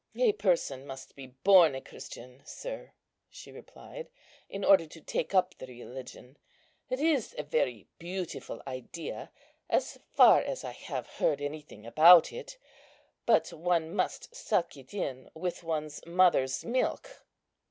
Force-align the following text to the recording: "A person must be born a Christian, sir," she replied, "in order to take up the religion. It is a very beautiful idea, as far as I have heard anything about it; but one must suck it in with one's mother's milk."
"A 0.17 0.31
person 0.33 0.87
must 0.87 1.15
be 1.15 1.27
born 1.27 1.75
a 1.75 1.79
Christian, 1.81 2.41
sir," 2.43 2.93
she 3.29 3.51
replied, 3.51 4.09
"in 4.49 4.63
order 4.65 4.87
to 4.87 4.99
take 4.99 5.35
up 5.35 5.53
the 5.59 5.67
religion. 5.67 6.37
It 6.89 6.99
is 6.99 7.35
a 7.37 7.43
very 7.43 7.85
beautiful 7.99 8.63
idea, 8.65 9.29
as 9.69 9.99
far 10.15 10.41
as 10.41 10.63
I 10.63 10.71
have 10.71 11.05
heard 11.07 11.39
anything 11.39 11.85
about 11.85 12.33
it; 12.33 12.57
but 13.27 13.53
one 13.53 13.93
must 13.95 14.33
suck 14.33 14.75
it 14.75 14.91
in 14.91 15.29
with 15.35 15.61
one's 15.61 16.03
mother's 16.07 16.65
milk." 16.65 17.21